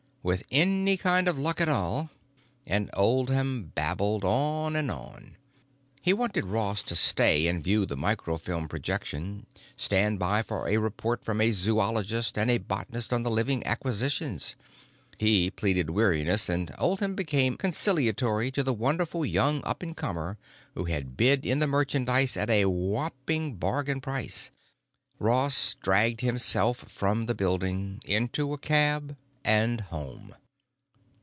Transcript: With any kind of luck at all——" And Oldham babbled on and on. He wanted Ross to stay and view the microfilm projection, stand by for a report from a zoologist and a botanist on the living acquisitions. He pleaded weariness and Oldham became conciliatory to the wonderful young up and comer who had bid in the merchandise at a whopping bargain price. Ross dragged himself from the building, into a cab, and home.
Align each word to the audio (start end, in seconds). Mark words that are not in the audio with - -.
With 0.23 0.43
any 0.51 0.97
kind 0.97 1.27
of 1.27 1.39
luck 1.39 1.59
at 1.59 1.67
all——" 1.67 2.11
And 2.67 2.91
Oldham 2.93 3.71
babbled 3.73 4.23
on 4.23 4.75
and 4.75 4.91
on. 4.91 5.35
He 5.99 6.13
wanted 6.13 6.45
Ross 6.45 6.83
to 6.83 6.95
stay 6.95 7.47
and 7.47 7.63
view 7.63 7.87
the 7.87 7.97
microfilm 7.97 8.67
projection, 8.67 9.47
stand 9.75 10.19
by 10.19 10.43
for 10.43 10.67
a 10.69 10.77
report 10.77 11.25
from 11.25 11.41
a 11.41 11.51
zoologist 11.51 12.37
and 12.37 12.51
a 12.51 12.59
botanist 12.59 13.11
on 13.11 13.23
the 13.23 13.31
living 13.31 13.65
acquisitions. 13.65 14.55
He 15.17 15.49
pleaded 15.49 15.89
weariness 15.89 16.49
and 16.49 16.71
Oldham 16.77 17.15
became 17.15 17.57
conciliatory 17.57 18.51
to 18.51 18.61
the 18.61 18.75
wonderful 18.75 19.25
young 19.25 19.61
up 19.63 19.81
and 19.81 19.97
comer 19.97 20.37
who 20.75 20.85
had 20.85 21.17
bid 21.17 21.47
in 21.47 21.57
the 21.57 21.65
merchandise 21.65 22.37
at 22.37 22.47
a 22.51 22.65
whopping 22.65 23.55
bargain 23.55 23.99
price. 24.01 24.51
Ross 25.17 25.73
dragged 25.81 26.21
himself 26.21 26.77
from 26.77 27.25
the 27.25 27.33
building, 27.33 27.99
into 28.05 28.53
a 28.53 28.59
cab, 28.59 29.17
and 29.43 29.81
home. 29.81 30.35